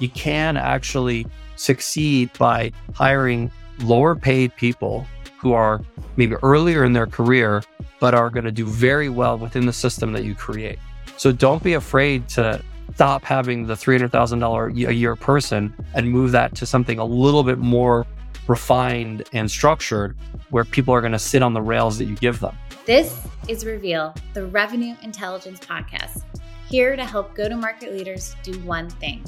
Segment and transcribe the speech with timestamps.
[0.00, 3.50] you can actually succeed by hiring
[3.80, 5.06] lower paid people
[5.38, 5.80] who are
[6.16, 7.62] maybe earlier in their career,
[8.00, 10.78] but are going to do very well within the system that you create.
[11.16, 12.62] So don't be afraid to
[12.94, 17.58] stop having the $300,000 a year person and move that to something a little bit
[17.58, 18.06] more
[18.48, 20.16] refined and structured
[20.50, 22.56] where people are going to sit on the rails that you give them.
[22.86, 26.24] This is Reveal, the Revenue Intelligence Podcast,
[26.68, 29.22] here to help go to market leaders do one thing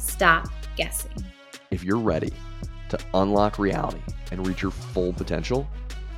[0.00, 1.12] stop guessing.
[1.70, 2.32] If you're ready
[2.88, 4.00] to unlock reality
[4.32, 5.68] and reach your full potential,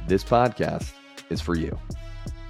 [0.07, 0.93] this podcast
[1.31, 1.79] is for you.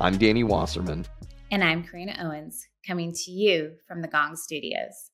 [0.00, 1.06] I'm Danny Wasserman.
[1.50, 5.10] And I'm Karina Owens, coming to you from the Gong Studios.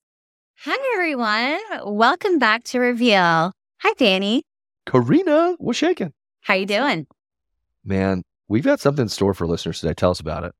[0.63, 1.95] Hi, everyone.
[1.95, 3.53] Welcome back to Reveal.
[3.81, 4.43] Hi, Danny.
[4.85, 6.13] Karina, what's shaking?
[6.41, 7.07] How you doing?
[7.83, 9.93] Man, we've got something in store for listeners today.
[9.93, 10.53] Tell us about it.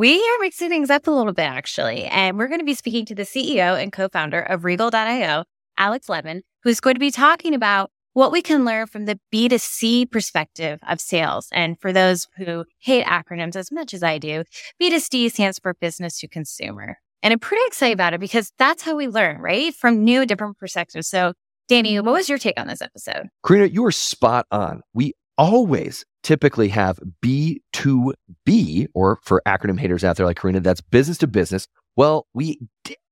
[0.00, 2.04] We are mixing things up a little bit, actually.
[2.04, 5.44] And we're going to be speaking to the CEO and co founder of Regal.io,
[5.76, 10.10] Alex Levin, who's going to be talking about what we can learn from the B2C
[10.10, 11.48] perspective of sales.
[11.52, 14.44] And for those who hate acronyms as much as I do,
[14.80, 16.96] B2C stands for business to consumer.
[17.22, 19.74] And I'm pretty excited about it because that's how we learn, right?
[19.74, 21.08] From new, different perspectives.
[21.08, 21.34] So,
[21.68, 23.26] Danny, what was your take on this episode?
[23.46, 24.80] Karina, you are spot on.
[24.94, 31.18] We always typically have B2B, or for acronym haters out there like Karina, that's business
[31.18, 31.66] to business.
[31.96, 32.60] Well, we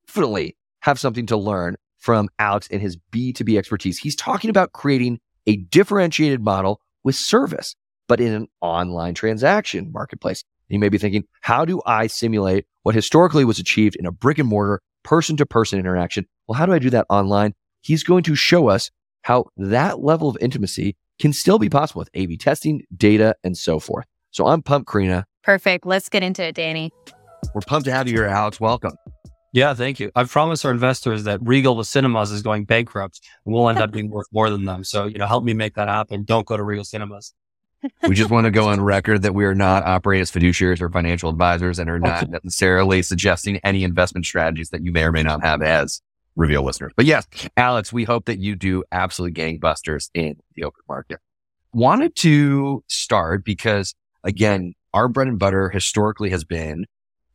[0.06, 3.98] definitely have something to learn from Alex and his B2B expertise.
[3.98, 7.75] He's talking about creating a differentiated model with service,
[8.06, 10.45] but in an online transaction marketplace.
[10.69, 14.39] You may be thinking, how do I simulate what historically was achieved in a brick
[14.39, 16.27] and mortar person to person interaction?
[16.47, 17.55] Well, how do I do that online?
[17.81, 18.91] He's going to show us
[19.22, 23.56] how that level of intimacy can still be possible with A B testing, data, and
[23.56, 24.06] so forth.
[24.30, 25.27] So I'm pumped, Karina.
[25.42, 25.86] Perfect.
[25.86, 26.92] Let's get into it, Danny.
[27.55, 28.60] We're pumped to have you here, Alex.
[28.60, 28.92] Welcome.
[29.52, 30.10] Yeah, thank you.
[30.14, 33.91] I've promised our investors that Regal the Cinemas is going bankrupt and we'll end up
[33.91, 34.84] being worth more than them.
[34.84, 36.25] So, you know, help me make that happen.
[36.25, 37.32] Don't go to Regal Cinemas.
[38.08, 40.91] we just want to go on record that we are not operating as fiduciaries or
[40.91, 45.22] financial advisors and are not necessarily suggesting any investment strategies that you may or may
[45.22, 46.03] not have as
[46.38, 46.93] reveal listeners.
[46.97, 47.26] But yes,
[47.56, 51.19] Alex, we hope that you do absolute gangbusters in the open market.
[51.75, 53.94] Wanted to start because
[54.25, 56.87] again, our bread and butter historically has been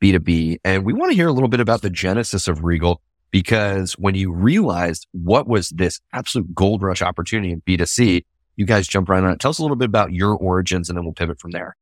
[0.02, 0.58] B2B.
[0.64, 4.16] And we want to hear a little bit about the genesis of Regal because when
[4.16, 8.26] you realized what was this absolute gold rush opportunity in B2C,
[8.56, 9.40] you guys jump right on it.
[9.40, 11.76] Tell us a little bit about your origins and then we'll pivot from there.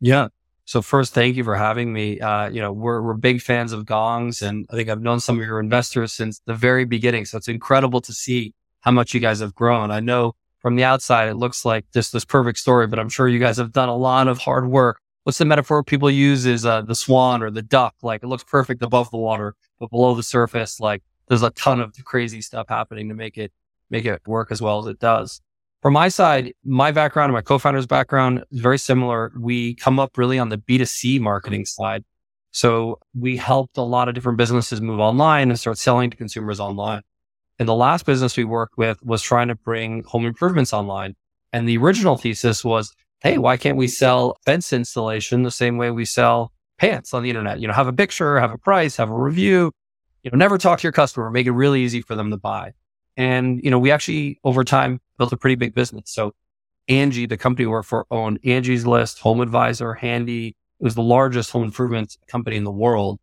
[0.00, 0.28] Yeah.
[0.66, 2.18] So first, thank you for having me.
[2.18, 5.38] Uh, you know, we're, we're big fans of gongs and I think I've known some
[5.38, 7.24] of your investors since the very beginning.
[7.24, 9.92] So it's incredible to see how much you guys have grown.
[9.92, 13.28] I know from the outside, it looks like just this perfect story, but I'm sure
[13.28, 15.00] you guys have done a lot of hard work.
[15.22, 17.94] What's the metaphor people use is uh, the swan or the duck.
[18.02, 21.80] Like it looks perfect above the water, but below the surface, like there's a ton
[21.80, 23.52] of crazy stuff happening to make it,
[23.88, 25.40] make it work as well as it does.
[25.86, 29.32] From my side, my background and my co-founder's background is very similar.
[29.38, 32.02] We come up really on the B2C marketing side.
[32.50, 36.58] So we helped a lot of different businesses move online and start selling to consumers
[36.58, 37.02] online.
[37.60, 41.14] And the last business we worked with was trying to bring home improvements online.
[41.52, 45.92] And the original thesis was, Hey, why can't we sell fence installation the same way
[45.92, 47.60] we sell pants on the internet?
[47.60, 49.70] You know, have a picture, have a price, have a review,
[50.24, 52.72] you know, never talk to your customer, make it really easy for them to buy.
[53.16, 56.04] And, you know, we actually over time built a pretty big business.
[56.06, 56.34] So
[56.88, 60.48] Angi, the company we work for, owned Angie's List, Home Advisor, Handy.
[60.48, 63.18] It was the largest home improvement company in the world.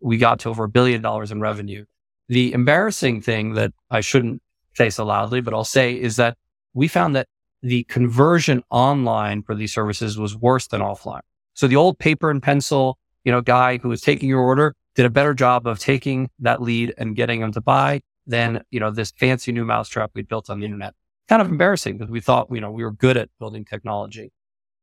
[0.00, 1.84] We got to over a billion dollars in revenue.
[2.28, 4.40] The embarrassing thing that I shouldn't
[4.74, 6.36] say so loudly, but I'll say is that
[6.74, 7.26] we found that
[7.62, 11.20] the conversion online for these services was worse than offline.
[11.54, 15.06] So the old paper and pencil, you know, guy who was taking your order did
[15.06, 18.90] a better job of taking that lead and getting them to buy than, you know,
[18.90, 20.94] this fancy new mousetrap we built on the internet.
[21.28, 24.32] Kind of embarrassing because we thought, you know, we were good at building technology.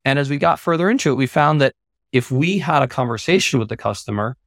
[0.05, 1.73] And as we got further into it, we found that
[2.11, 4.37] if we had a conversation with the customer,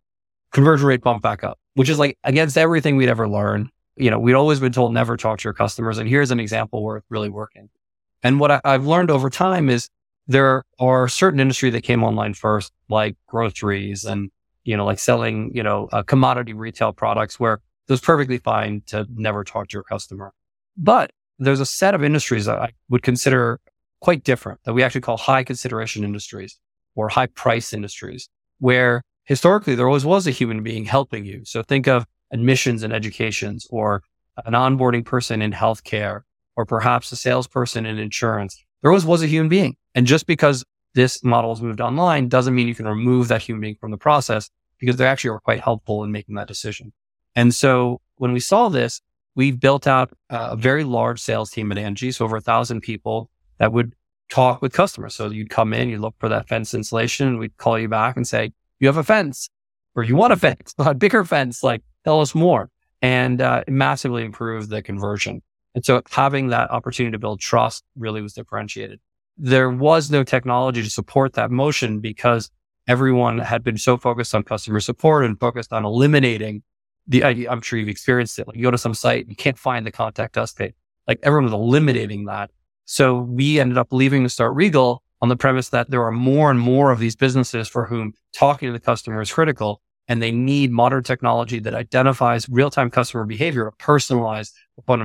[0.53, 3.69] conversion rate bumped back up, which is like against everything we'd ever learned.
[3.97, 5.99] You know, we'd always been told never talk to your customers.
[5.99, 7.69] And here's an example where it's really working.
[8.23, 9.89] And what I, I've learned over time is
[10.27, 14.31] there are certain industry that came online first, like groceries and,
[14.65, 18.83] you know, like selling, you know, uh, commodity retail products where it was perfectly fine
[18.87, 20.33] to never talk to your customer.
[20.77, 23.61] But there's a set of industries that I would consider
[24.01, 26.59] quite different that we actually call high consideration industries
[26.95, 31.43] or high price industries where historically there always was a human being helping you.
[31.45, 34.03] So think of admissions and educations or
[34.45, 36.23] an onboarding person in healthcare
[36.57, 38.63] or perhaps a salesperson in insurance.
[38.83, 39.77] There always was a human being.
[39.95, 40.65] And just because
[40.95, 43.97] this model has moved online doesn't mean you can remove that human being from the
[43.97, 46.93] process because they actually are quite helpful in making that decision.
[47.35, 49.01] And so when we saw this,
[49.35, 52.15] we've built out a very large sales team at Angi.
[52.15, 53.95] So over a thousand people that would
[54.31, 55.15] talk with customers.
[55.15, 58.17] So you'd come in, you'd look for that fence insulation, and we'd call you back
[58.17, 59.49] and say, you have a fence
[59.95, 62.71] or you want a fence, a bigger fence, like tell us more.
[63.01, 65.43] And uh, massively improved the conversion.
[65.75, 69.01] And so having that opportunity to build trust really was differentiated.
[69.37, 72.49] There was no technology to support that motion because
[72.87, 76.63] everyone had been so focused on customer support and focused on eliminating
[77.07, 78.47] the, I, am sure you've experienced it.
[78.47, 80.75] Like you go to some site, you can't find the contact us page.
[81.09, 82.51] Like everyone was eliminating that.
[82.85, 86.51] So we ended up leaving to start Regal on the premise that there are more
[86.51, 90.33] and more of these businesses for whom talking to the customer is critical and they
[90.33, 94.51] need modern technology that identifies real-time customer behavior to personalize
[94.87, 95.01] phone,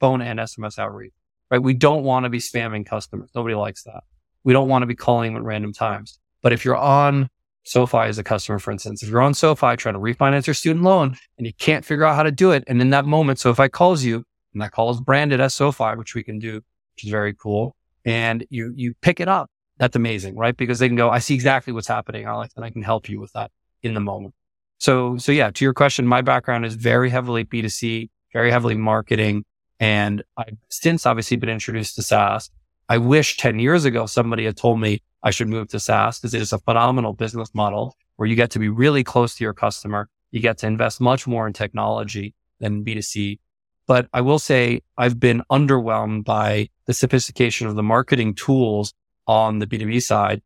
[0.00, 1.12] phone and SMS outreach,
[1.50, 1.62] right?
[1.62, 3.30] We don't want to be spamming customers.
[3.34, 4.02] Nobody likes that.
[4.42, 6.18] We don't want to be calling them at random times.
[6.42, 7.28] But if you're on
[7.70, 10.84] SoFi as a customer, for instance, if you're on SoFi trying to refinance your student
[10.84, 13.68] loan and you can't figure out how to do it, and in that moment, SoFi
[13.68, 17.10] calls you, and that call is branded as SoFi, which we can do, which is
[17.10, 17.76] very cool.
[18.04, 19.48] And you you pick it up.
[19.78, 20.56] That's amazing, right?
[20.56, 23.20] Because they can go, I see exactly what's happening, Alex, and I can help you
[23.20, 23.52] with that
[23.84, 24.34] in the moment.
[24.78, 29.44] So so yeah, to your question, my background is very heavily B2C, very heavily marketing.
[29.78, 32.50] And I've since obviously been introduced to SaaS.
[32.90, 36.34] I wish 10 years ago somebody had told me I should move to SaaS because
[36.34, 39.54] it is a phenomenal business model where you get to be really close to your
[39.54, 40.08] customer.
[40.32, 43.38] You get to invest much more in technology than B2C.
[43.86, 48.92] But I will say I've been underwhelmed by the sophistication of the marketing tools
[49.28, 50.42] on the B2B side.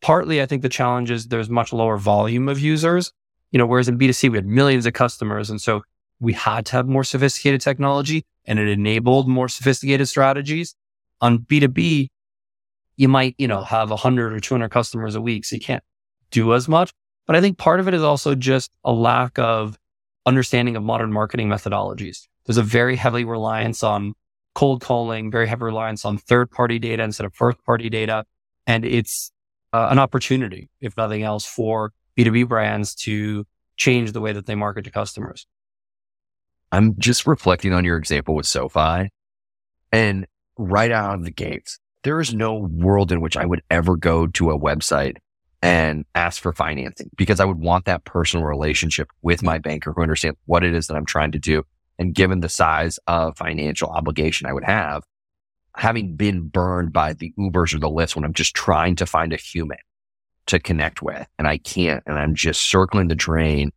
[0.00, 3.12] Partly, I think the challenge is there's much lower volume of users,
[3.50, 5.50] you know, whereas in B2C, we had millions of customers.
[5.50, 5.82] And so
[6.18, 10.74] we had to have more sophisticated technology and it enabled more sophisticated strategies.
[11.20, 12.08] On B2B,
[12.96, 15.44] you might, you know, have 100 or 200 customers a week.
[15.44, 15.82] So you can't
[16.30, 16.92] do as much.
[17.26, 19.78] But I think part of it is also just a lack of
[20.26, 22.26] understanding of modern marketing methodologies.
[22.46, 24.14] There's a very heavy reliance on
[24.54, 28.24] cold calling, very heavy reliance on third party data instead of first party data.
[28.66, 29.32] And it's
[29.72, 33.46] uh, an opportunity, if nothing else, for B2B brands to
[33.76, 35.46] change the way that they market to customers.
[36.70, 39.10] I'm just reflecting on your example with SoFi
[39.92, 40.26] and
[40.58, 44.26] right out of the gates, there is no world in which I would ever go
[44.28, 45.16] to a website
[45.62, 50.02] and ask for financing because I would want that personal relationship with my banker who
[50.02, 51.64] understands what it is that I'm trying to do.
[51.98, 55.04] And given the size of financial obligation I would have,
[55.76, 59.32] having been burned by the Ubers or the Lyfts when I'm just trying to find
[59.32, 59.78] a human
[60.46, 63.72] to connect with and I can't, and I'm just circling the drain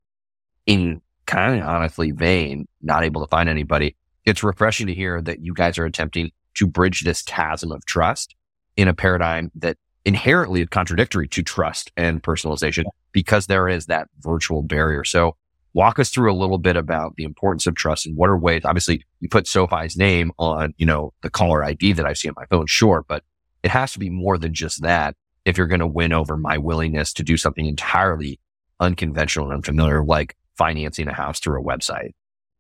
[0.66, 3.96] in kind of honestly vain, not able to find anybody.
[4.26, 8.36] It's refreshing to hear that you guys are attempting to bridge this chasm of trust
[8.76, 14.08] in a paradigm that inherently is contradictory to trust and personalization because there is that
[14.20, 15.04] virtual barrier.
[15.04, 15.36] So
[15.74, 18.64] walk us through a little bit about the importance of trust and what are ways,
[18.66, 22.36] obviously you put SoFi's name on, you know, the caller ID that I see on
[22.38, 22.68] my phone.
[22.68, 23.06] Sure.
[23.08, 23.24] But
[23.64, 25.16] it has to be more than just that.
[25.46, 28.40] If you're going to win over my willingness to do something entirely
[28.80, 32.12] unconventional and unfamiliar, like financing a house through a website.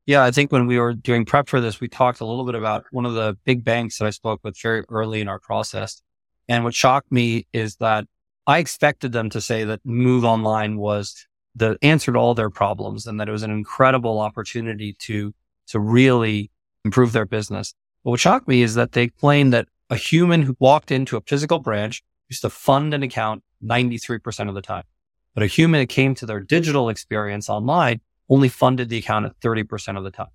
[0.07, 2.55] Yeah, I think when we were doing prep for this, we talked a little bit
[2.55, 6.01] about one of the big banks that I spoke with very early in our process.
[6.47, 8.05] And what shocked me is that
[8.47, 13.05] I expected them to say that move online was the answer to all their problems
[13.05, 15.33] and that it was an incredible opportunity to,
[15.67, 16.51] to really
[16.85, 17.73] improve their business.
[18.05, 21.21] But what shocked me is that they claimed that a human who walked into a
[21.27, 24.83] physical branch used to fund an account 93% of the time.
[25.33, 29.39] But a human that came to their digital experience online only funded the account at
[29.39, 30.27] 30% of the time.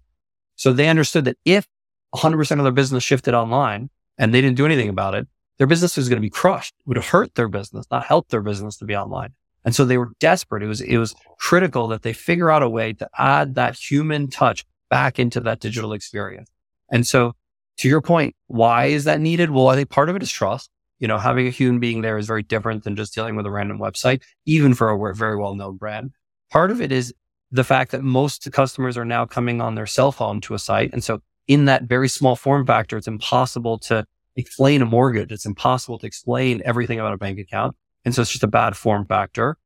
[0.57, 1.67] So they understood that if
[2.15, 5.27] 100% of their business shifted online and they didn't do anything about it,
[5.59, 6.75] their business was going to be crushed.
[6.79, 9.35] It would hurt their business, not help their business to be online.
[9.65, 10.63] And so they were desperate.
[10.63, 14.29] It was, it was critical that they figure out a way to add that human
[14.29, 16.51] touch back into that digital experience.
[16.91, 17.35] And so
[17.79, 19.51] to your point, why is that needed?
[19.51, 20.71] Well, I think part of it is trust.
[20.99, 23.51] You know, having a human being there is very different than just dealing with a
[23.51, 26.13] random website, even for a very well known brand.
[26.51, 27.13] Part of it is
[27.53, 30.93] the fact that most customers are now coming on their cell phone to a site.
[30.93, 34.07] And so in that very small form factor, it's impossible to
[34.37, 35.31] explain a mortgage.
[35.31, 37.77] It's impossible to explain everything about a bank account.
[38.05, 39.59] And so it's just a bad form factor.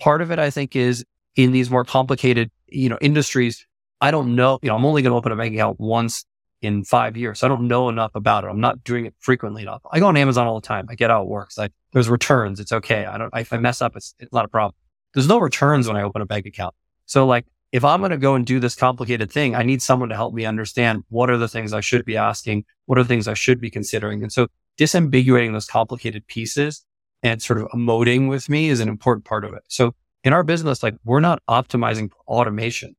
[0.00, 3.66] Part of it, I think, is in these more complicated, you know, industries.
[4.00, 6.24] I don't know, you know, I'm only going to open a bank account once
[6.60, 7.40] in five years.
[7.40, 8.48] So I don't know enough about it.
[8.48, 9.82] I'm not doing it frequently enough.
[9.90, 10.86] I go on Amazon all the time.
[10.88, 11.58] I get how it works.
[11.92, 12.60] There's returns.
[12.60, 13.04] It's okay.
[13.04, 14.74] I don't, if I mess up, it's, it's not a problem.
[15.12, 16.74] There's no returns when I open a bank account.
[17.06, 20.10] So like, if I'm going to go and do this complicated thing, I need someone
[20.10, 22.64] to help me understand what are the things I should be asking?
[22.84, 24.22] What are the things I should be considering?
[24.22, 26.84] And so disambiguating those complicated pieces
[27.22, 29.62] and sort of emoting with me is an important part of it.
[29.68, 32.94] So in our business, like we're not optimizing for automation.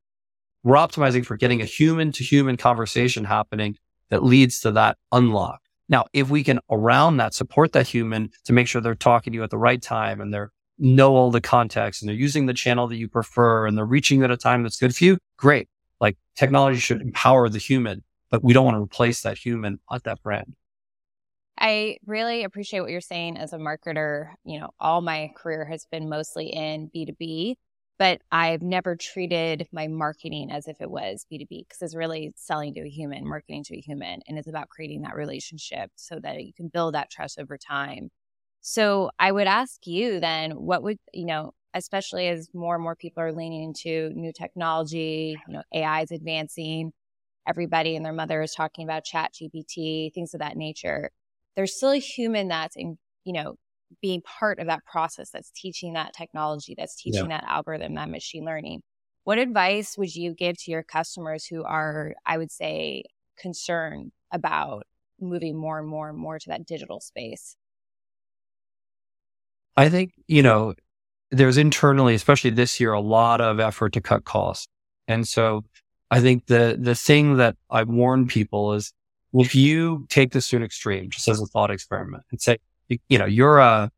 [0.63, 3.77] we're optimizing for getting a human to human conversation happening
[4.09, 5.59] that leads to that unlock.
[5.89, 9.37] Now, if we can around that support that human to make sure they're talking to
[9.37, 12.53] you at the right time and they're know all the context and they're using the
[12.53, 15.69] channel that you prefer and they're reaching at a time that's good for you, great.
[15.99, 20.03] Like technology should empower the human, but we don't want to replace that human at
[20.03, 20.55] that brand.
[21.57, 24.31] I really appreciate what you're saying as a marketer.
[24.43, 27.55] You know, all my career has been mostly in B2B,
[27.99, 32.73] but I've never treated my marketing as if it was B2B because it's really selling
[32.73, 34.21] to a human, marketing to a human.
[34.27, 38.09] And it's about creating that relationship so that you can build that trust over time.
[38.65, 42.95] So I would ask you then, what would, you know, especially as more and more
[42.95, 46.93] people are leaning into new technology, you know, AI is advancing,
[47.45, 51.11] everybody and their mother is talking about ChatGPT, things of that nature.
[51.57, 53.55] There's still a human that's in, you know,
[54.01, 57.41] being part of that process that's teaching that technology, that's teaching yeah.
[57.41, 58.81] that algorithm, that machine learning.
[59.25, 63.03] What advice would you give to your customers who are, I would say,
[63.37, 64.83] concerned about
[65.19, 67.57] moving more and more and more to that digital space?
[69.75, 70.73] I think, you know,
[71.31, 74.67] there's internally, especially this year, a lot of effort to cut costs.
[75.07, 75.65] And so
[76.11, 78.93] I think the, the thing that I warn people is
[79.33, 82.57] if you take this to an extreme, just as a thought experiment and say,
[83.09, 83.89] you, know, you're a,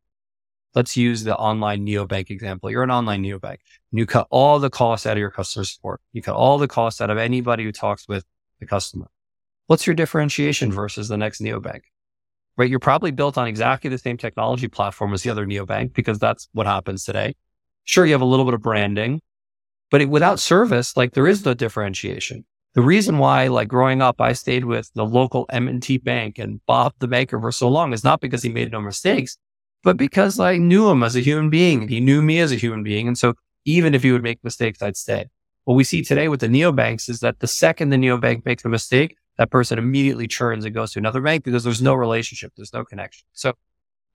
[0.75, 2.71] let's use the online neobank example.
[2.71, 3.57] You're an online neobank.
[3.91, 5.99] And you cut all the costs out of your customer support.
[6.13, 8.23] You cut all the costs out of anybody who talks with
[8.61, 9.09] the customer.
[9.67, 11.81] What's your differentiation versus the next neobank?
[12.57, 12.69] Right?
[12.69, 16.47] You're probably built on exactly the same technology platform as the other neobank because that's
[16.53, 17.35] what happens today.
[17.83, 19.21] Sure, you have a little bit of branding,
[19.91, 22.45] but it, without service, like there is no differentiation.
[22.73, 26.93] The reason why, like growing up, I stayed with the local M&T bank and Bob
[26.99, 29.37] the banker for so long is not because he made no mistakes,
[29.83, 32.57] but because I knew him as a human being and he knew me as a
[32.57, 33.07] human being.
[33.07, 35.27] And so even if he would make mistakes, I'd stay.
[35.63, 38.69] What we see today with the neobanks is that the second the neobank makes a
[38.69, 42.53] mistake, that person immediately churns and goes to another bank because there's no relationship.
[42.55, 43.25] There's no connection.
[43.33, 43.53] So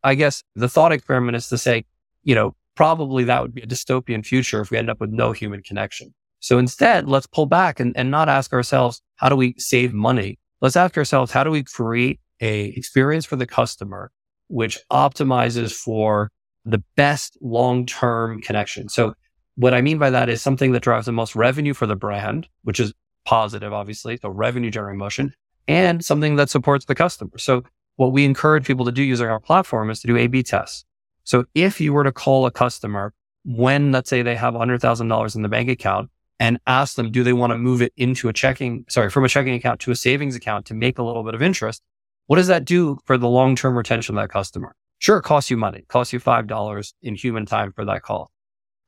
[0.02, 1.84] I guess the thought experiment is to say,
[2.22, 5.32] you know, probably that would be a dystopian future if we end up with no
[5.32, 6.14] human connection.
[6.40, 10.38] So instead, let's pull back and, and not ask ourselves, how do we save money?
[10.62, 14.10] Let's ask ourselves, how do we create a experience for the customer,
[14.48, 16.30] which optimizes for
[16.64, 18.88] the best long-term connection?
[18.88, 19.12] So
[19.56, 22.48] what I mean by that is something that drives the most revenue for the brand,
[22.62, 22.94] which is
[23.30, 24.18] positive, obviously.
[24.20, 25.32] So revenue generating motion
[25.68, 27.38] and something that supports the customer.
[27.38, 27.62] So
[27.94, 30.84] what we encourage people to do using our platform is to do A B tests.
[31.22, 35.42] So if you were to call a customer when, let's say they have $100,000 in
[35.42, 36.10] the bank account
[36.40, 39.28] and ask them, do they want to move it into a checking, sorry, from a
[39.28, 41.82] checking account to a savings account to make a little bit of interest?
[42.26, 44.74] What does that do for the long-term retention of that customer?
[44.98, 45.78] Sure, it costs you money.
[45.78, 48.32] It costs you $5 in human time for that call,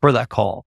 [0.00, 0.66] for that call.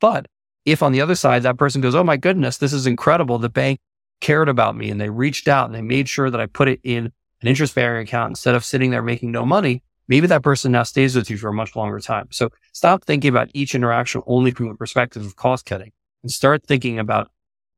[0.00, 0.26] But
[0.64, 3.38] if on the other side, that person goes, Oh my goodness, this is incredible.
[3.38, 3.80] The bank
[4.20, 6.80] cared about me and they reached out and they made sure that I put it
[6.82, 9.82] in an interest bearing account instead of sitting there making no money.
[10.08, 12.28] Maybe that person now stays with you for a much longer time.
[12.30, 15.92] So stop thinking about each interaction only from the perspective of cost cutting
[16.22, 17.30] and start thinking about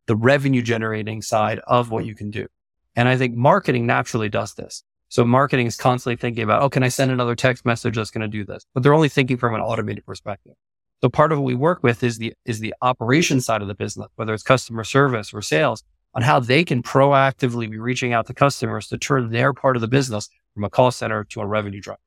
[0.07, 2.47] the revenue generating side of what you can do.
[2.95, 4.83] And I think marketing naturally does this.
[5.09, 8.23] So marketing is constantly thinking about, oh, can I send another text message that's going
[8.23, 8.65] to do this?
[8.75, 10.55] But they're only thinking from an automated perspective.
[11.03, 13.75] So part of what we work with is the, is the operation side of the
[13.75, 15.83] business, whether it's customer service or sales
[16.15, 19.83] on how they can proactively be reaching out to customers to turn their part of
[19.83, 22.01] the business from a call center to a revenue driver.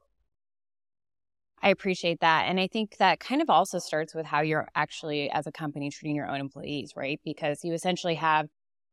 [1.62, 2.46] I appreciate that.
[2.48, 5.91] And I think that kind of also starts with how you're actually, as a company,
[5.91, 7.19] treating your own employees, right?
[7.24, 8.48] Because you essentially have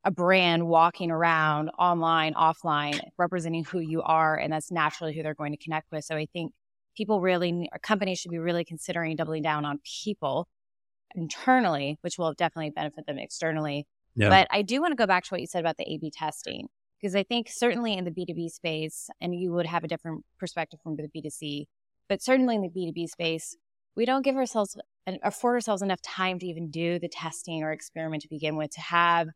[0.04, 4.36] a brand walking around online, offline, representing who you are.
[4.36, 6.04] And that's naturally who they're going to connect with.
[6.04, 6.52] So I think
[6.96, 10.48] people really, companies should be really considering doubling down on people
[11.14, 13.86] internally, which will definitely benefit them externally.
[14.14, 14.28] Yeah.
[14.30, 16.10] But I do want to go back to what you said about the A B
[16.10, 16.68] testing,
[17.00, 20.80] because I think certainly in the B2B space, and you would have a different perspective
[20.82, 21.66] from the B2C,
[22.08, 23.56] but certainly in the B2B space,
[23.94, 24.76] we don't give ourselves
[25.06, 28.70] and afford ourselves enough time to even do the testing or experiment to begin with
[28.72, 29.28] to have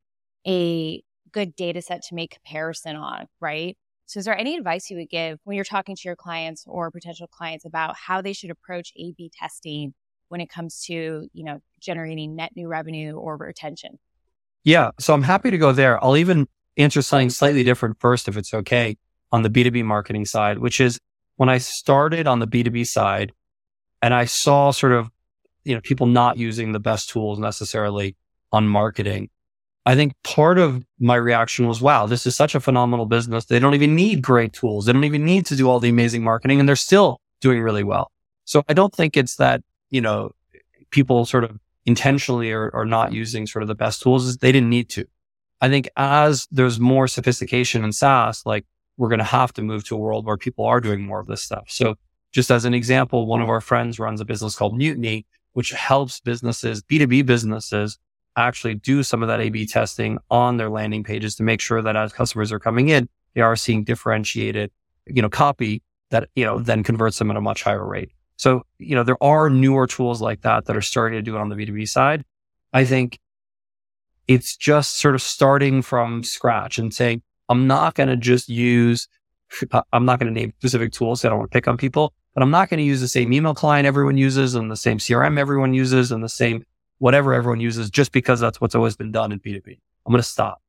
[0.47, 1.03] a
[1.33, 3.77] good data set to make comparison on, right?
[4.11, 6.91] So is there any advice you would give when you're talking to your clients or
[6.91, 9.95] potential clients about how they should approach A B testing
[10.31, 14.01] when it comes to, you know, generating net new revenue or retention?
[14.65, 14.91] Yeah.
[14.99, 16.03] So I'm happy to go there.
[16.03, 18.97] I'll even answer something slightly different first, if it's okay,
[19.31, 20.99] on the B2B marketing side, which is
[21.37, 23.31] when I started on the B2B side
[24.03, 25.09] and I saw sort of,
[25.63, 28.17] you know, people not using the best tools necessarily
[28.51, 29.31] on marketing,
[29.87, 33.47] I think part of my reaction was, wow, this is such a phenomenal business.
[33.47, 34.85] They don't even need great tools.
[34.85, 37.85] They don't even need to do all the amazing marketing and they're still doing really
[37.85, 38.13] well.
[38.45, 40.33] So I don't think it's that, you know,
[40.91, 44.69] people sort of intentionally are, are not using sort of the best tools they didn't
[44.69, 45.07] need to.
[45.63, 49.85] I think as there's more sophistication in SaaS, like we're going to have to move
[49.85, 51.65] to a world where people are doing more of this stuff.
[51.69, 51.95] So
[52.33, 56.21] just as an example, one of our friends runs a business called Mutiny, which helps
[56.21, 57.99] businesses, B2B businesses
[58.41, 61.83] actually do some of that A B testing on their landing pages to make sure
[61.83, 64.71] that as customers are coming in, they are seeing differentiated,
[65.07, 68.11] you know, copy that, you know, then converts them at a much higher rate.
[68.37, 71.41] So, you know, there are newer tools like that that are starting to do it
[71.41, 72.25] on the B2B side.
[72.73, 73.19] I think
[74.27, 79.09] it's just sort of starting from scratch and saying, I'm not going to just use,
[79.93, 81.25] I'm not going to name specific tools.
[81.25, 83.33] I don't want to pick on people, but I'm not going to use the same
[83.33, 86.65] email client everyone uses and the same CRM everyone uses and the same
[87.01, 89.79] whatever everyone uses just because that's what's always been done in B2B.
[90.07, 90.63] I'm going to stop.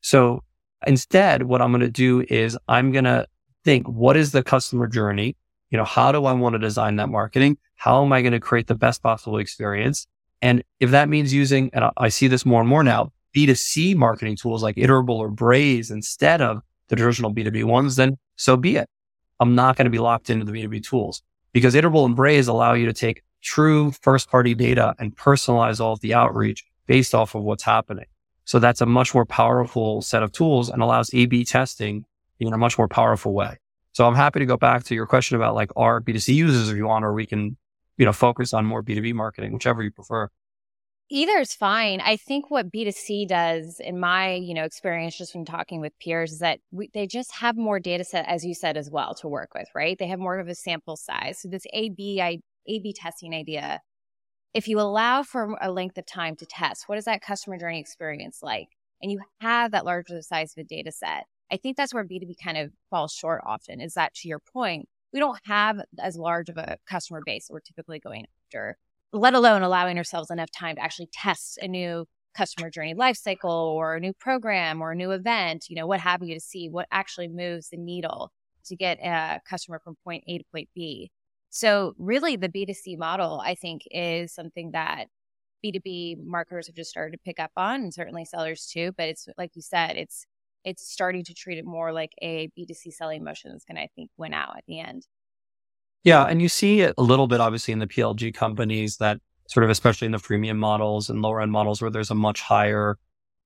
[0.00, 0.42] So
[0.86, 3.26] instead, what I'm going to do is I'm going to
[3.64, 5.36] think, what is the customer journey?
[5.70, 7.58] You know, how do I want to design that marketing?
[7.76, 10.06] How am I going to create the best possible experience?
[10.42, 14.36] And if that means using, and I see this more and more now, B2C marketing
[14.36, 18.88] tools like Iterable or Braze instead of the traditional B2B ones, then so be it.
[19.38, 22.72] I'm not going to be locked into the B2B tools because Iterable and Braze allow
[22.72, 27.34] you to take true first party data and personalize all of the outreach based off
[27.34, 28.06] of what's happening.
[28.44, 32.04] So that's a much more powerful set of tools and allows A B testing
[32.40, 33.58] in a much more powerful way.
[33.92, 36.76] So I'm happy to go back to your question about like our B2C users if
[36.76, 37.56] you want, or we can,
[37.96, 40.28] you know, focus on more B2B marketing, whichever you prefer.
[41.10, 42.00] Either is fine.
[42.00, 46.32] I think what B2C does in my, you know, experience just from talking with peers
[46.32, 49.26] is that we, they just have more data set, as you said, as well to
[49.26, 49.98] work with, right?
[49.98, 51.40] They have more of a sample size.
[51.40, 53.80] So this A-B, I, A-B testing idea,
[54.54, 57.80] if you allow for a length of time to test, what is that customer journey
[57.80, 58.68] experience like?
[59.02, 62.34] And you have that larger size of a data set, I think that's where B2B
[62.42, 66.48] kind of falls short often is that to your point, we don't have as large
[66.48, 68.76] of a customer base that we're typically going after,
[69.12, 73.96] let alone allowing ourselves enough time to actually test a new customer journey lifecycle or
[73.96, 76.86] a new program or a new event, you know, what have you to see what
[76.90, 78.30] actually moves the needle
[78.66, 81.10] to get a customer from point A to point B.
[81.50, 85.06] So really the B2C model, I think, is something that
[85.64, 88.92] B2B marketers have just started to pick up on and certainly sellers too.
[88.96, 90.26] But it's like you said, it's
[90.64, 93.88] it's starting to treat it more like a B2C selling motion that's going to, I
[93.94, 95.06] think, win out at the end.
[96.04, 96.24] Yeah.
[96.24, 99.70] And you see it a little bit, obviously, in the PLG companies that sort of,
[99.70, 102.98] especially in the freemium models and lower end models where there's a much higher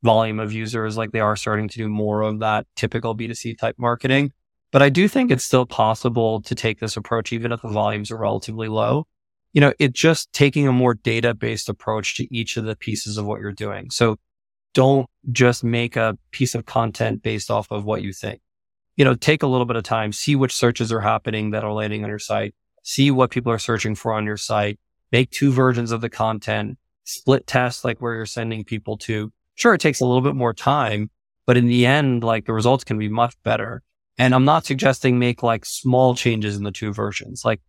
[0.03, 3.77] volume of users, like they are starting to do more of that typical B2C type
[3.79, 4.33] marketing.
[4.73, 8.11] But I do think it's still possible to take this approach, even if the volumes
[8.11, 9.07] are relatively low.
[9.53, 13.19] You know, it's just taking a more data based approach to each of the pieces
[13.19, 13.91] of what you're doing.
[13.91, 14.17] So
[14.73, 18.41] don't just make a piece of content based off of what you think.
[18.97, 21.73] You know, take a little bit of time, see which searches are happening that are
[21.73, 24.81] landing on your site, see what people are searching for on your site,
[25.13, 29.31] make two versions of the content, split test like where you're sending people to.
[29.55, 31.11] Sure, it takes a little bit more time,
[31.47, 33.83] but in the end, like the results can be much better.
[34.19, 37.45] And I'm not suggesting make like small changes in the two versions.
[37.45, 37.61] Like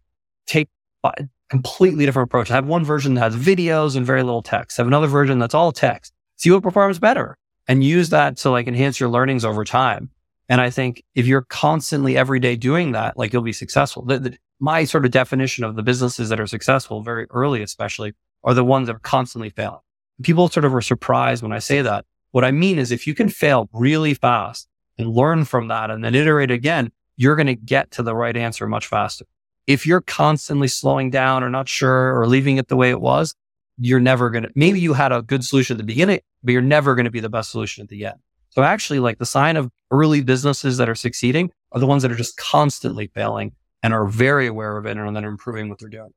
[0.45, 0.69] take
[1.03, 2.49] a completely different approach.
[2.49, 4.77] Have one version that has videos and very little text.
[4.77, 8.67] Have another version that's all text see what performs better and use that to like
[8.67, 10.10] enhance your learnings over time.
[10.49, 14.03] And I think if you're constantly every day doing that, like you'll be successful.
[14.03, 18.13] The, the, my sort of definition of the businesses that are successful very early, especially
[18.43, 19.79] are the ones that are constantly failing.
[20.21, 22.06] People sort of are surprised when I say that.
[22.32, 26.03] What I mean is if you can fail really fast and learn from that and
[26.03, 29.25] then iterate again, you're going to get to the right answer much faster.
[29.67, 33.34] If you're constantly slowing down or not sure or leaving it the way it was,
[33.77, 36.62] you're never going to, maybe you had a good solution at the beginning, but you're
[36.62, 38.17] never going to be the best solution at the end.
[38.49, 42.12] So actually like the sign of early businesses that are succeeding are the ones that
[42.12, 45.89] are just constantly failing and are very aware of it and then improving what they're
[45.89, 46.13] doing.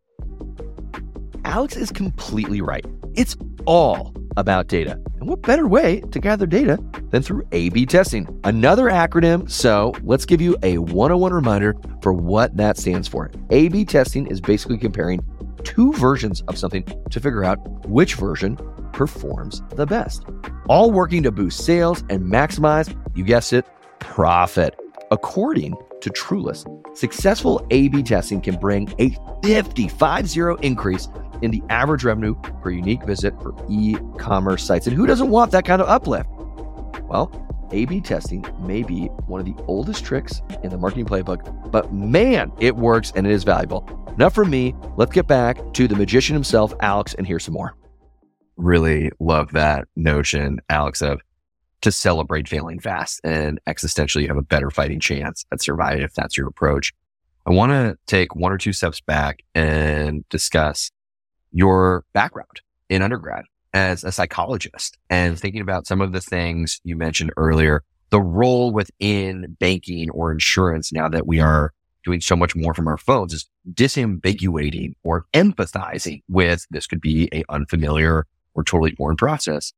[1.44, 2.84] Alex is completely right.
[3.14, 5.00] It's all about data.
[5.26, 6.78] And what better way to gather data
[7.10, 8.28] than through A B testing?
[8.44, 9.50] Another acronym.
[9.50, 13.32] So let's give you a 101 reminder for what that stands for.
[13.50, 15.18] A B testing is basically comparing
[15.64, 17.56] two versions of something to figure out
[17.88, 18.56] which version
[18.92, 20.22] performs the best.
[20.68, 23.66] All working to boost sales and maximize, you guessed it,
[23.98, 24.76] profit.
[25.10, 29.10] According to TrueList, successful A B testing can bring a
[29.42, 31.08] 50, 50 increase
[31.42, 34.86] in the average revenue per unique visit for e commerce sites.
[34.86, 36.28] And who doesn't want that kind of uplift?
[37.04, 37.30] Well,
[37.72, 41.92] a B testing may be one of the oldest tricks in the marketing playbook, but
[41.92, 43.88] man, it works and it is valuable.
[44.14, 44.74] Enough from me.
[44.96, 47.74] Let's get back to the magician himself, Alex, and hear some more.
[48.56, 51.20] Really love that notion, Alex, of
[51.82, 56.14] to celebrate failing fast and existentially you have a better fighting chance at surviving if
[56.14, 56.92] that's your approach.
[57.46, 60.90] I want to take one or two steps back and discuss
[61.56, 66.96] your background in undergrad as a psychologist and thinking about some of the things you
[66.96, 71.72] mentioned earlier, the role within banking or insurance now that we are
[72.04, 77.28] doing so much more from our phones is disambiguating or empathizing with this could be
[77.32, 79.72] a unfamiliar or totally foreign process.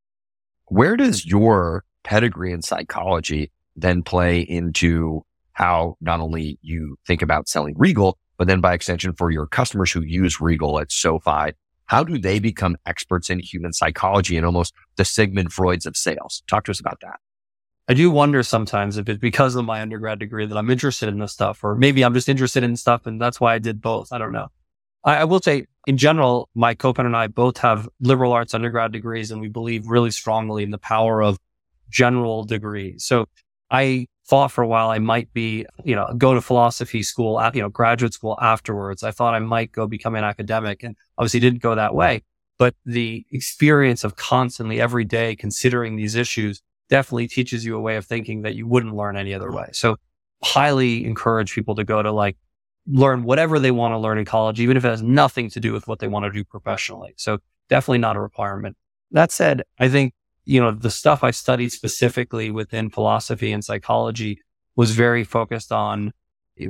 [0.66, 7.48] Where does your pedigree in psychology then play into how not only you think about
[7.48, 11.52] selling Regal, but then by extension for your customers who use Regal at SoFi,
[11.88, 16.42] how do they become experts in human psychology and almost the Sigmund Freuds of sales?
[16.46, 17.18] Talk to us about that.
[17.88, 21.18] I do wonder sometimes if it's because of my undergrad degree that I'm interested in
[21.18, 24.12] this stuff, or maybe I'm just interested in stuff and that's why I did both.
[24.12, 24.48] I don't know.
[25.04, 28.92] I, I will say in general, my co-founder and I both have liberal arts undergrad
[28.92, 31.38] degrees and we believe really strongly in the power of
[31.88, 33.04] general degrees.
[33.04, 33.26] So
[33.70, 37.62] I thought for a while I might be, you know, go to philosophy school, you
[37.62, 39.02] know, graduate school afterwards.
[39.02, 42.22] I thought I might go become an academic and obviously didn't go that way.
[42.58, 46.60] But the experience of constantly every day considering these issues
[46.90, 49.70] definitely teaches you a way of thinking that you wouldn't learn any other way.
[49.72, 49.96] So
[50.42, 52.36] highly encourage people to go to like
[52.86, 55.72] learn whatever they want to learn in college, even if it has nothing to do
[55.72, 57.14] with what they want to do professionally.
[57.16, 57.38] So
[57.68, 58.76] definitely not a requirement.
[59.10, 60.12] That said, I think,
[60.48, 64.40] you know, the stuff I studied specifically within philosophy and psychology
[64.76, 66.14] was very focused on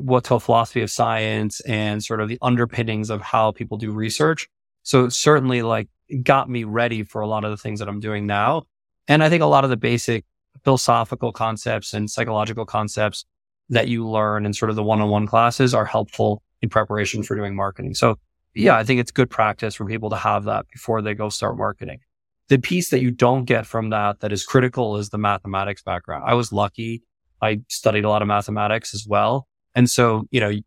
[0.01, 4.49] what's called philosophy of science and sort of the underpinnings of how people do research.
[4.83, 5.89] So it certainly like
[6.25, 8.65] got me ready for a lot of the things that I'm doing now.
[9.07, 10.25] And I think a lot of the basic
[10.65, 13.27] philosophical concepts and psychological concepts
[13.69, 17.55] that you learn in sort of the one-on-one classes are helpful in preparation for doing
[17.55, 17.95] marketing.
[17.95, 18.19] So
[18.57, 21.57] yeah, I think it's good practice for people to have that before they go start
[21.57, 22.01] marketing.
[22.49, 26.25] The piece that you don't get from that that is critical is the mathematics background.
[26.27, 27.03] I was lucky.
[27.43, 29.47] I studied a lot of mathematics as well.
[29.75, 30.63] And so, you know, you,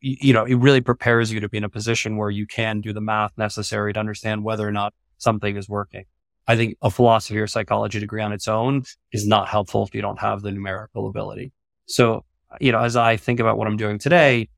[0.00, 2.92] you know, it really prepares you to be in a position where you can do
[2.92, 6.04] the math necessary to understand whether or not something is working.
[6.48, 10.00] I think a philosophy or psychology degree on its own is not helpful if you
[10.00, 11.52] don't have the numerical ability.
[11.86, 12.24] So,
[12.60, 14.48] you know, as I think about what I'm doing today,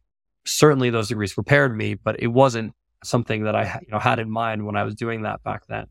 [0.45, 4.31] certainly those degrees prepared me, but it wasn't something that I, you know, had in
[4.31, 5.87] mind when I was doing that back then.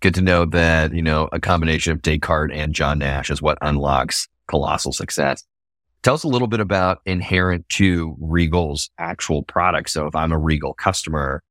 [0.00, 3.58] Good to know that, you know, a combination of Descartes and John Nash is what
[3.60, 5.44] unlocks colossal success.
[6.02, 9.90] Tell us a little bit about inherent to Regal's actual product.
[9.90, 11.42] So if I'm a Regal customer,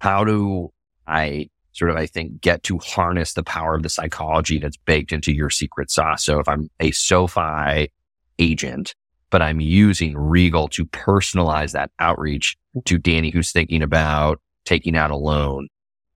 [0.00, 0.72] how do
[1.08, 5.12] I sort of, I think, get to harness the power of the psychology that's baked
[5.12, 6.24] into your secret sauce.
[6.24, 7.90] So if I'm a SoFi
[8.38, 8.94] agent,
[9.30, 15.10] but I'm using Regal to personalize that outreach to Danny who's thinking about taking out
[15.10, 15.68] a loan,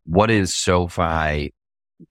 [0.05, 1.53] what is SoFi,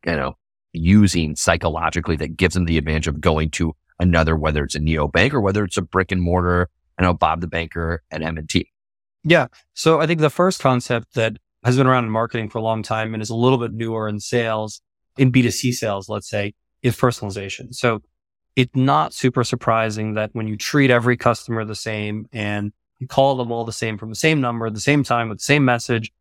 [0.05, 0.37] you know,
[0.73, 5.07] using psychologically that gives them the advantage of going to another, whether it's a neo
[5.07, 8.71] bank or whether it's a brick and mortar, I know Bob the banker at M&T.
[9.23, 9.47] Yeah.
[9.73, 12.81] So I think the first concept that has been around in marketing for a long
[12.83, 14.81] time and is a little bit newer in sales,
[15.17, 17.73] in B2C sales, let's say, is personalization.
[17.73, 18.01] So
[18.55, 23.35] it's not super surprising that when you treat every customer the same and you call
[23.35, 25.63] them all the same from the same number at the same time with the same
[25.63, 26.11] message,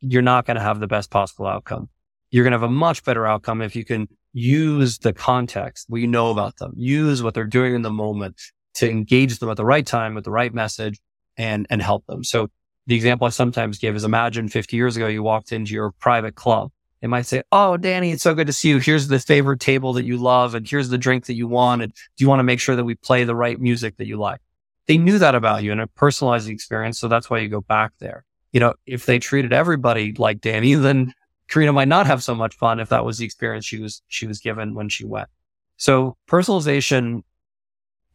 [0.00, 1.88] you're not going to have the best possible outcome.
[2.30, 6.00] You're going to have a much better outcome if you can use the context, what
[6.00, 8.40] you know about them, use what they're doing in the moment
[8.74, 11.00] to engage them at the right time with the right message
[11.36, 12.22] and, and help them.
[12.22, 12.48] So
[12.86, 16.34] the example I sometimes give is imagine 50 years ago, you walked into your private
[16.34, 16.70] club.
[17.00, 18.78] They might say, Oh, Danny, it's so good to see you.
[18.78, 20.54] Here's the favorite table that you love.
[20.54, 21.82] And here's the drink that you want.
[21.82, 24.16] And do you want to make sure that we play the right music that you
[24.16, 24.40] like?
[24.86, 26.98] They knew that about you and it personalized experience.
[26.98, 28.24] So that's why you go back there.
[28.52, 31.12] You know, if they treated everybody like Danny, then
[31.48, 34.26] Karina might not have so much fun if that was the experience she was, she
[34.26, 35.28] was given when she went.
[35.76, 37.22] So personalization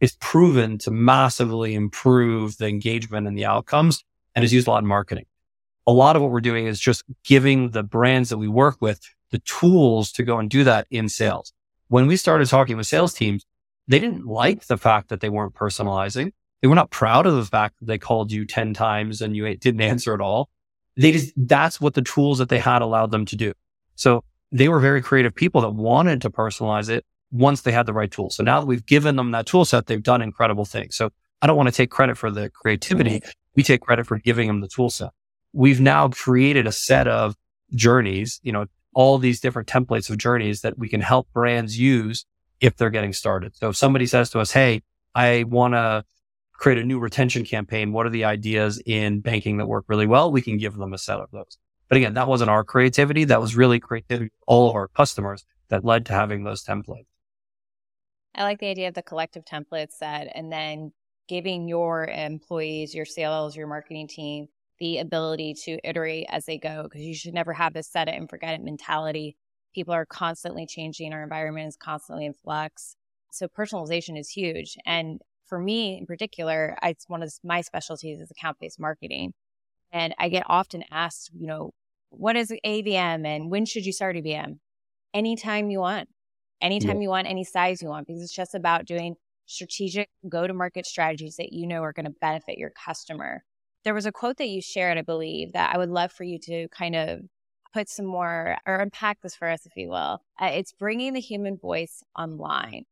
[0.00, 4.82] is proven to massively improve the engagement and the outcomes and is used a lot
[4.82, 5.26] in marketing.
[5.86, 9.00] A lot of what we're doing is just giving the brands that we work with
[9.30, 11.52] the tools to go and do that in sales.
[11.88, 13.44] When we started talking with sales teams,
[13.88, 16.32] they didn't like the fact that they weren't personalizing.
[16.62, 19.54] They were not proud of the fact that they called you 10 times and you
[19.56, 20.48] didn't answer at all.
[20.96, 23.52] They just, that's what the tools that they had allowed them to do.
[23.96, 27.92] So they were very creative people that wanted to personalize it once they had the
[27.92, 28.36] right tools.
[28.36, 30.96] So now that we've given them that tool set, they've done incredible things.
[30.96, 31.10] So
[31.42, 33.22] I don't want to take credit for the creativity.
[33.56, 35.10] We take credit for giving them the tool set.
[35.52, 37.36] We've now created a set of
[37.74, 42.24] journeys, you know, all these different templates of journeys that we can help brands use
[42.60, 43.56] if they're getting started.
[43.56, 44.82] So if somebody says to us, Hey,
[45.14, 46.04] I want to
[46.54, 47.92] create a new retention campaign.
[47.92, 50.32] What are the ideas in banking that work really well?
[50.32, 51.58] We can give them a set of those.
[51.88, 53.24] But again, that wasn't our creativity.
[53.24, 57.06] That was really creativity all of our customers that led to having those templates.
[58.34, 60.92] I like the idea of the collective template set and then
[61.28, 64.48] giving your employees, your sales, your marketing team
[64.80, 68.14] the ability to iterate as they go because you should never have this set it
[68.14, 69.36] and forget it mentality.
[69.74, 72.96] People are constantly changing, our environment is constantly in flux.
[73.30, 74.76] So personalization is huge.
[74.84, 75.20] And
[75.54, 79.34] for me in particular, it's one of my specialties is account based marketing.
[79.92, 81.70] And I get often asked, you know,
[82.10, 84.58] what is ABM and when should you start ABM?
[85.14, 86.08] Anytime you want,
[86.60, 87.02] anytime yeah.
[87.02, 89.14] you want, any size you want, because it's just about doing
[89.46, 93.44] strategic go to market strategies that you know are going to benefit your customer.
[93.84, 96.40] There was a quote that you shared, I believe, that I would love for you
[96.46, 97.20] to kind of
[97.72, 100.20] put some more or unpack this for us, if you will.
[100.40, 102.86] Uh, it's bringing the human voice online.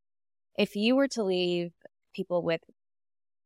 [0.57, 1.72] If you were to leave
[2.12, 2.61] people with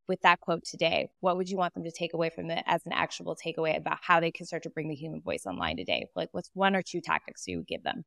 [0.09, 2.87] with that quote today, what would you want them to take away from it as
[2.87, 6.07] an actionable takeaway about how they can start to bring the human voice online today?
[6.15, 8.05] Like, what's one or two tactics you would give them?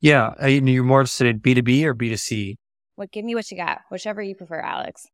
[0.00, 2.56] Yeah, you're more interested in B two B or B two C.
[2.94, 3.12] What?
[3.12, 5.06] Give me what you got, whichever you prefer, Alex.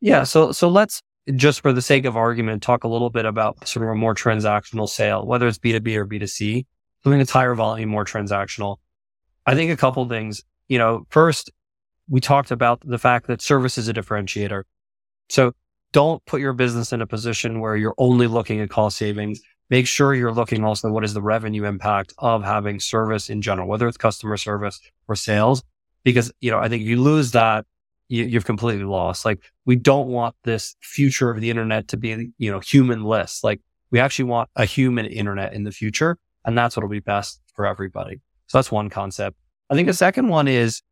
[0.00, 0.24] Yeah.
[0.24, 1.02] So so let's
[1.34, 4.14] just for the sake of argument talk a little bit about sort of a more
[4.14, 6.66] transactional sale, whether it's B two B or B two C,
[7.02, 8.76] something that's higher volume, more transactional.
[9.46, 10.42] I think a couple things.
[10.68, 11.50] You know, first
[12.10, 14.64] we talked about the fact that service is a differentiator.
[15.28, 15.52] So
[15.92, 19.40] don't put your business in a position where you're only looking at cost savings.
[19.70, 23.68] Make sure you're looking also what is the revenue impact of having service in general,
[23.68, 25.62] whether it's customer service or sales.
[26.02, 27.64] Because, you know, I think you lose that,
[28.08, 29.24] you, you've completely lost.
[29.24, 33.44] Like we don't want this future of the internet to be, you know, humanless.
[33.44, 33.60] Like
[33.92, 36.18] we actually want a human internet in the future.
[36.44, 38.20] And that's what'll be best for everybody.
[38.48, 39.36] So that's one concept.
[39.68, 40.82] I think the second one is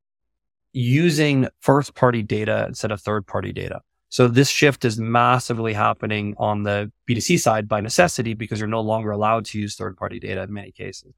[0.79, 3.81] using first party data instead of third party data.
[4.11, 8.81] So this shift is massively happening on the B2C side by necessity because you're no
[8.81, 11.13] longer allowed to use third party data in many cases.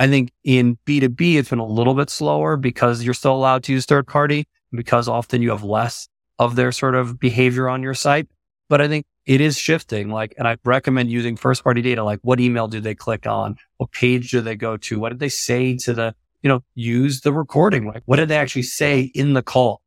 [0.00, 3.72] I think in B2B, it's been a little bit slower because you're still allowed to
[3.72, 6.08] use third party because often you have less
[6.40, 8.26] of their sort of behavior on your site.
[8.68, 10.08] But I think it is shifting.
[10.08, 12.02] Like, and I recommend using first party data.
[12.02, 13.56] Like what email do they click on?
[13.76, 14.98] What page do they go to?
[14.98, 17.86] What did they say to the, you know, use the recording?
[17.86, 19.82] Like what did they actually say in the call?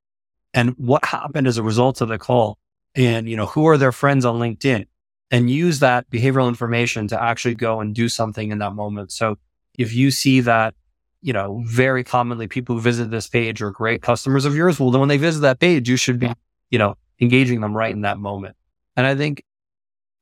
[0.54, 2.58] and what happened as a result of the call
[2.96, 4.86] and, you know, who are their friends on LinkedIn
[5.32, 9.12] and use that behavioral information to actually go and do something in that moment.
[9.12, 9.38] So
[9.78, 10.76] if you see that,
[11.22, 14.92] you know, very commonly people who visit this page are great customers of yours, well,
[14.92, 16.32] then when they visit that page, you should be,
[16.70, 18.56] you know, engaging them right in that moment.
[18.96, 19.44] And I think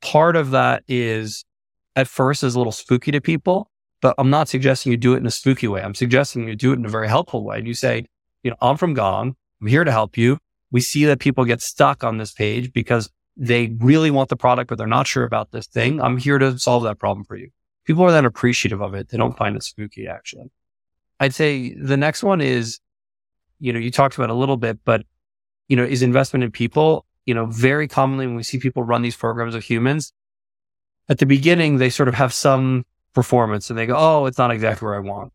[0.01, 1.43] part of that is
[1.95, 3.69] at first is a little spooky to people,
[4.01, 5.81] but I'm not suggesting you do it in a spooky way.
[5.81, 7.59] I'm suggesting you do it in a very helpful way.
[7.59, 8.05] And you say,
[8.43, 9.35] you know, I'm from Gong.
[9.61, 10.39] I'm here to help you.
[10.71, 14.69] We see that people get stuck on this page because they really want the product,
[14.69, 16.01] but they're not sure about this thing.
[16.01, 17.49] I'm here to solve that problem for you.
[17.85, 19.09] People are then appreciative of it.
[19.09, 20.51] They don't find it spooky, actually.
[21.19, 22.79] I'd say the next one is,
[23.59, 25.03] you know, you talked about a little bit, but,
[25.67, 27.05] you know, is investment in people.
[27.25, 30.11] You know, very commonly when we see people run these programs of humans,
[31.07, 34.51] at the beginning, they sort of have some performance and they go, Oh, it's not
[34.51, 35.33] exactly where I want.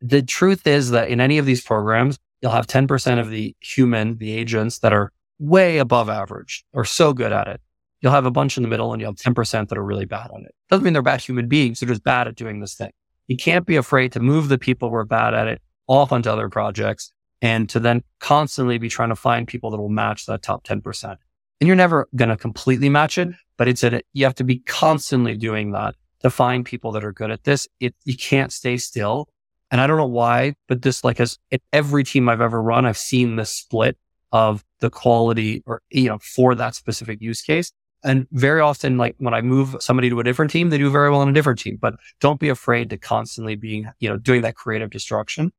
[0.00, 4.18] The truth is that in any of these programs, you'll have 10% of the human,
[4.18, 7.60] the agents that are way above average or so good at it.
[8.00, 10.30] You'll have a bunch in the middle and you'll have 10% that are really bad
[10.30, 10.54] on it.
[10.70, 11.80] Doesn't mean they're bad human beings.
[11.80, 12.90] They're just bad at doing this thing.
[13.26, 16.30] You can't be afraid to move the people who are bad at it off onto
[16.30, 17.12] other projects
[17.42, 21.16] and to then constantly be trying to find people that will match that top 10%.
[21.60, 24.58] And you're never going to completely match it, but it's a, you have to be
[24.60, 27.68] constantly doing that to find people that are good at this.
[27.80, 29.28] It, you can't stay still
[29.70, 31.38] and I don't know why, but this like as
[31.72, 33.96] every team I've ever run, I've seen the split
[34.32, 37.72] of the quality or, you know, for that specific use case.
[38.04, 41.10] And very often, like when I move somebody to a different team, they do very
[41.10, 44.42] well on a different team, but don't be afraid to constantly being, you know, doing
[44.42, 45.52] that creative destruction.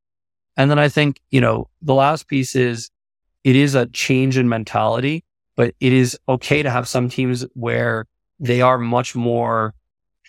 [0.56, 2.90] And then I think, you know, the last piece is
[3.44, 8.06] it is a change in mentality, but it is okay to have some teams where
[8.40, 9.74] they are much more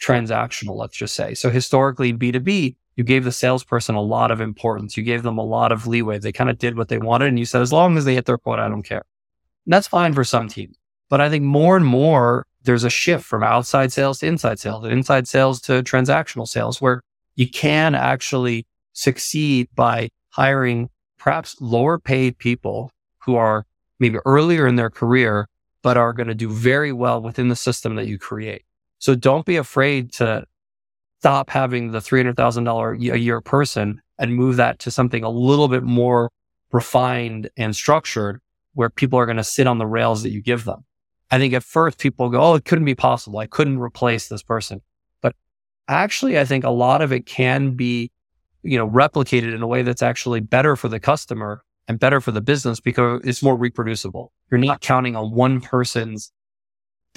[0.01, 1.35] transactional, let's just say.
[1.35, 4.97] So historically B2B, you gave the salesperson a lot of importance.
[4.97, 6.19] You gave them a lot of leeway.
[6.19, 7.29] They kind of did what they wanted.
[7.29, 9.05] And you said, as long as they hit their quota, I don't care.
[9.67, 10.77] And that's fine for some teams.
[11.09, 14.85] But I think more and more there's a shift from outside sales to inside sales
[14.85, 17.03] and inside sales to transactional sales where
[17.37, 23.65] you can actually succeed by hiring perhaps lower paid people who are
[24.01, 25.49] maybe earlier in their career,
[25.83, 28.65] but are going to do very well within the system that you create.
[28.99, 30.45] So don't be afraid to
[31.21, 35.83] stop having the $300,000 a year person and move that to something a little bit
[35.83, 36.31] more
[36.73, 38.41] refined and structured
[38.75, 40.85] where people are going to sit on the rails that you give them.
[41.31, 43.39] I think at first people go, Oh, it couldn't be possible.
[43.39, 44.81] I couldn't replace this person.
[45.21, 45.35] But
[45.89, 48.11] actually, I think a lot of it can be,
[48.63, 52.33] you know, replicated in a way that's actually better for the customer and better for
[52.33, 54.33] the business because it's more reproducible.
[54.51, 56.33] You're not counting on one person's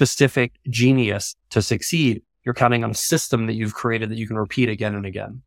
[0.02, 2.22] specific genius to succeed.
[2.42, 5.42] You're counting on a system that you've created that you can repeat again and again.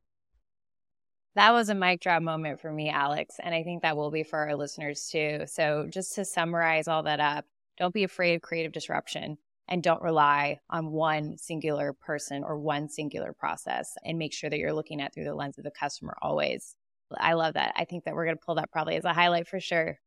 [1.36, 3.36] That was a mic drop moment for me, Alex.
[3.44, 5.42] And I think that will be for our listeners too.
[5.48, 7.44] So, just to summarize all that up,
[7.78, 9.38] don't be afraid of creative disruption
[9.68, 14.60] and don't rely on one singular person or one singular process and make sure that
[14.60, 16.78] you're looking at through the lens of the customer always.
[17.18, 17.74] I love that.
[17.76, 20.00] I think that we're going to pull that probably as a highlight for sure.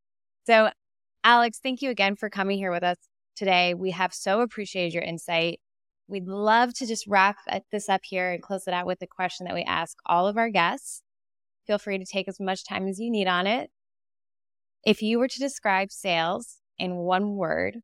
[0.47, 0.71] So,
[1.23, 2.97] Alex, thank you again for coming here with us
[3.39, 3.75] today.
[3.75, 5.61] We have so appreciated your insight.
[6.09, 7.37] We'd love to just wrap
[7.71, 10.37] this up here and close it out with the question that we ask all of
[10.37, 11.03] our guests.
[11.67, 13.71] Feel free to take as much time as you need on it.
[14.85, 17.79] If you were to describe sales in one word,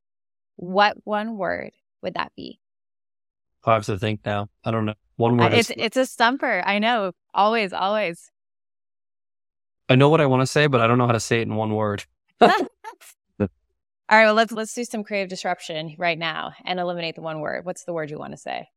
[0.55, 2.59] what one word would that be?
[3.63, 4.49] I have to think now.
[4.63, 4.95] I don't know.
[5.17, 5.53] One word.
[5.53, 5.75] It's is...
[5.77, 6.63] it's a stumper.
[6.65, 7.11] I know.
[7.33, 8.31] Always, always.
[9.87, 11.47] I know what I want to say, but I don't know how to say it
[11.47, 12.05] in one word.
[14.07, 17.39] All right, well let's let's do some creative disruption right now and eliminate the one
[17.39, 17.65] word.
[17.65, 18.67] What's the word you want to say?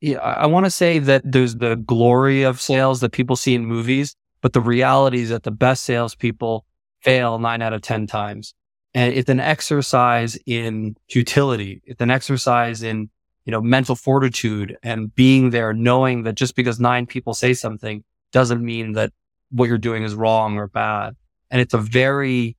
[0.00, 3.66] Yeah, I want to say that there's the glory of sales that people see in
[3.66, 6.64] movies, but the reality is that the best salespeople
[7.02, 8.54] fail nine out of 10 times.
[8.94, 11.82] And it's an exercise in futility.
[11.84, 13.10] It's an exercise in,
[13.44, 18.02] you know, mental fortitude and being there, knowing that just because nine people say something
[18.32, 19.12] doesn't mean that
[19.50, 21.14] what you're doing is wrong or bad.
[21.50, 22.56] And it's a very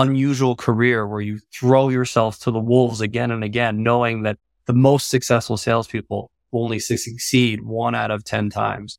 [0.00, 4.72] unusual career where you throw yourself to the wolves again and again, knowing that the
[4.72, 8.98] most successful salespeople only succeed one out of 10 times.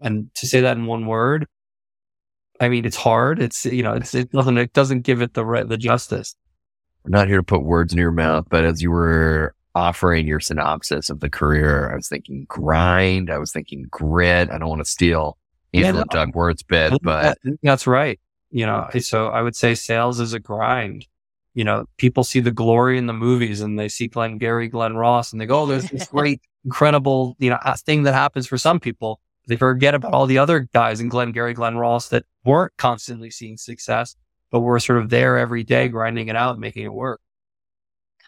[0.00, 1.46] And to say that in one word,
[2.60, 3.40] I mean, it's hard.
[3.40, 6.34] It's, you know, it's, it doesn't, it doesn't give it the right, the justice.
[7.04, 10.40] We're not here to put words in your mouth, but as you were offering your
[10.40, 13.30] synopsis of the career, I was thinking grind.
[13.30, 14.50] I was thinking grit.
[14.50, 15.38] I don't want to steal
[15.72, 16.04] yeah, no,
[16.62, 18.18] bit, but that's right.
[18.50, 21.06] You know, so I would say sales is a grind.
[21.54, 25.32] You know, people see the glory in the movies and they see Glengarry Glen Ross,
[25.32, 28.80] and they go, oh, there's this great, incredible, you know, thing that happens for some
[28.80, 29.20] people.
[29.46, 33.56] They forget about all the other guys in Glengarry Glen Ross that weren't constantly seeing
[33.56, 34.14] success,
[34.50, 37.20] but were sort of there every day, grinding it out, making it work.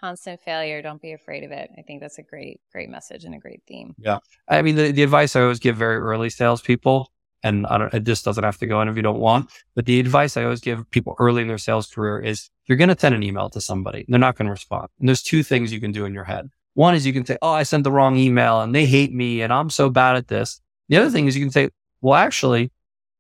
[0.01, 0.83] Constant failure.
[0.83, 1.71] Don't be afraid of it.
[1.79, 3.95] I think that's a great, great message and a great theme.
[3.99, 4.19] Yeah.
[4.49, 8.45] I mean, the, the advice I always give very early salespeople, and it just doesn't
[8.45, 11.17] have to go in if you don't want, but the advice I always give people
[11.19, 14.05] early in their sales career is you're going to send an email to somebody.
[14.09, 14.89] They're not going to respond.
[15.01, 16.51] And there's two things you can do in your head.
[16.75, 19.43] One is you can say, Oh, I sent the wrong email and they hate me
[19.43, 20.61] and I'm so bad at this.
[20.89, 22.71] The other thing is you can say, well, actually,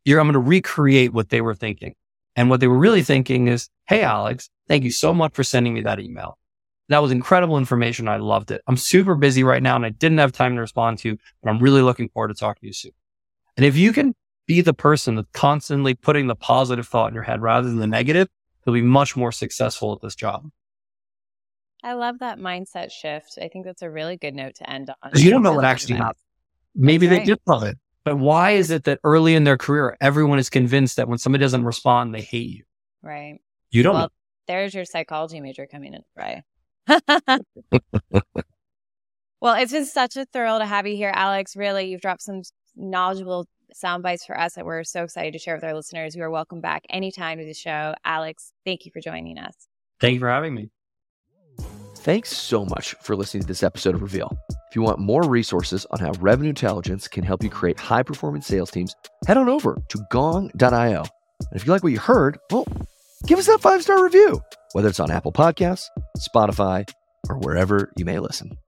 [0.04, 1.94] you're, I'm going to recreate what they were thinking.
[2.34, 5.74] And what they were really thinking is, Hey, Alex, thank you so much for sending
[5.74, 6.38] me that email.
[6.88, 8.08] That was incredible information.
[8.08, 8.62] I loved it.
[8.66, 11.50] I'm super busy right now and I didn't have time to respond to you, but
[11.50, 12.92] I'm really looking forward to talking to you soon.
[13.56, 14.14] And if you can
[14.46, 17.86] be the person that's constantly putting the positive thought in your head rather than the
[17.86, 18.28] negative,
[18.64, 20.50] you'll be much more successful at this job.
[21.84, 23.38] I love that mindset shift.
[23.40, 25.10] I think that's a really good note to end on.
[25.14, 26.18] You don't know what actually happened.
[26.74, 27.76] Maybe they did love it.
[28.04, 31.42] But why is it that early in their career, everyone is convinced that when somebody
[31.42, 32.64] doesn't respond, they hate you?
[33.02, 33.38] Right.
[33.70, 34.08] You don't well, know.
[34.48, 36.42] There's your psychology major coming in, right?
[39.40, 41.54] well, it's been such a thrill to have you here, Alex.
[41.54, 42.42] Really, you've dropped some
[42.76, 46.14] knowledgeable sound bites for us that we're so excited to share with our listeners.
[46.14, 47.94] You are welcome back anytime to the show.
[48.04, 49.54] Alex, thank you for joining us.
[50.00, 50.70] Thank you for having me.
[51.96, 54.36] Thanks so much for listening to this episode of Reveal.
[54.68, 58.46] If you want more resources on how revenue intelligence can help you create high performance
[58.46, 58.94] sales teams,
[59.28, 61.00] head on over to gong.io.
[61.00, 61.06] And
[61.52, 62.66] if you like what you heard, well,
[63.26, 64.40] give us that five star review,
[64.72, 65.86] whether it's on Apple Podcasts,
[66.18, 66.88] Spotify,
[67.28, 68.58] or wherever you may listen.